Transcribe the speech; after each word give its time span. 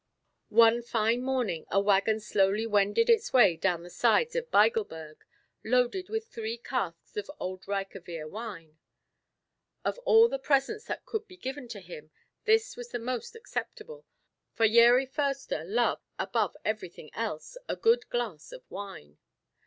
One 0.49 0.81
fine 0.81 1.21
morning 1.21 1.67
a 1.69 1.79
wagon 1.79 2.19
slowly 2.19 2.65
wended 2.65 3.07
its 3.07 3.31
way 3.31 3.55
down 3.55 3.83
the 3.83 3.89
sides 3.91 4.35
of 4.35 4.49
Bigelberg 4.49 5.17
loaded 5.63 6.09
with 6.09 6.25
three 6.27 6.57
casks 6.57 7.15
of 7.17 7.29
old 7.39 7.67
Rikevir 7.67 8.27
wine. 8.27 8.79
Of 9.85 9.99
all 9.99 10.27
the 10.27 10.39
presents 10.39 10.85
that 10.85 11.05
could 11.05 11.27
be 11.27 11.37
given 11.37 11.67
to 11.67 11.79
him 11.81 12.09
this 12.45 12.75
was 12.75 12.89
the 12.89 12.97
most 12.97 13.35
acceptable, 13.35 14.07
for 14.53 14.65
Yeri 14.65 15.05
Foerster 15.05 15.63
loved, 15.63 16.09
above 16.17 16.57
everything 16.65 17.11
else, 17.13 17.55
a 17.69 17.75
good 17.75 18.09
glass 18.09 18.51
of 18.51 18.63
wine. 18.71 19.19